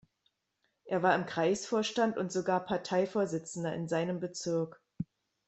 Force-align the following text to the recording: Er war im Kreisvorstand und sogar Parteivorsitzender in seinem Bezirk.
Er 0.85 1.03
war 1.03 1.13
im 1.13 1.27
Kreisvorstand 1.27 2.17
und 2.17 2.31
sogar 2.31 2.65
Parteivorsitzender 2.65 3.75
in 3.75 3.87
seinem 3.87 4.19
Bezirk. 4.19 4.81